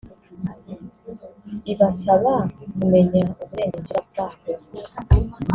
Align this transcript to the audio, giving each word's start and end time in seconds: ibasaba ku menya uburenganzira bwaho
ibasaba 1.71 2.33
ku 2.75 2.83
menya 2.91 3.21
uburenganzira 3.43 3.99
bwaho 4.09 4.49